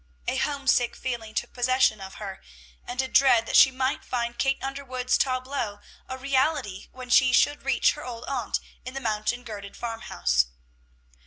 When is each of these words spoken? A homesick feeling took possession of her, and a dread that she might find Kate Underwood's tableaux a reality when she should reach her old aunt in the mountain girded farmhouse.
A 0.27 0.37
homesick 0.37 0.95
feeling 0.95 1.35
took 1.35 1.53
possession 1.53 2.01
of 2.01 2.15
her, 2.15 2.41
and 2.87 2.99
a 3.03 3.07
dread 3.07 3.45
that 3.45 3.55
she 3.55 3.69
might 3.69 4.03
find 4.03 4.35
Kate 4.35 4.57
Underwood's 4.59 5.15
tableaux 5.15 5.79
a 6.09 6.17
reality 6.17 6.87
when 6.91 7.11
she 7.11 7.31
should 7.31 7.61
reach 7.61 7.91
her 7.91 8.03
old 8.03 8.25
aunt 8.27 8.59
in 8.83 8.95
the 8.95 8.99
mountain 8.99 9.43
girded 9.43 9.77
farmhouse. 9.77 10.47